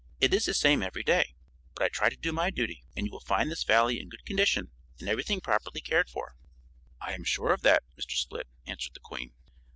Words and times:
It 0.19 0.33
is 0.33 0.45
the 0.45 0.55
same 0.55 0.81
every 0.81 1.03
day, 1.03 1.35
but 1.75 1.83
I 1.83 1.89
try 1.89 2.09
to 2.09 2.15
do 2.17 2.31
my 2.33 2.49
duty, 2.49 2.81
and 2.97 3.05
you 3.05 3.11
will 3.11 3.19
find 3.19 3.51
this 3.51 3.63
Valley 3.63 3.99
in 3.99 4.09
good 4.09 4.25
condition 4.25 4.71
and 4.99 5.07
everything 5.07 5.41
properly 5.41 5.79
cared 5.79 6.09
for." 6.09 6.33
"I 6.99 7.13
am 7.13 7.23
sure 7.23 7.53
of 7.53 7.61
that, 7.61 7.83
Mr. 7.95 8.13
Split," 8.13 8.47
answered 8.65 8.95
the 8.95 8.99
Queen. 8.99 9.31